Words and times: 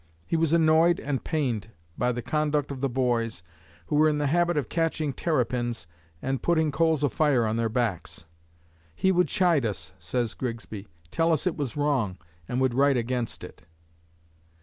He 0.25 0.35
was 0.35 0.51
annoyed 0.51 0.99
and 0.99 1.23
pained 1.23 1.69
by 1.95 2.11
the 2.11 2.23
conduct 2.23 2.71
of 2.71 2.81
the 2.81 2.89
boys 2.89 3.43
who 3.85 3.95
were 3.97 4.09
in 4.09 4.17
the 4.17 4.25
habit 4.25 4.57
of 4.57 4.67
catching 4.67 5.13
terrapins 5.13 5.85
and 6.23 6.41
putting 6.41 6.71
coals 6.71 7.03
of 7.03 7.13
fire 7.13 7.45
on 7.45 7.55
their 7.55 7.69
backs. 7.69 8.25
"He 8.95 9.11
would 9.11 9.27
chide 9.27 9.63
us," 9.63 9.93
says 9.99 10.33
Grigsby, 10.33 10.87
"tell 11.11 11.31
us 11.31 11.45
it 11.45 11.55
was 11.55 11.77
wrong, 11.77 12.17
and 12.49 12.59
would 12.59 12.73
write 12.73 12.97
against 12.97 13.43
it." 13.43 13.61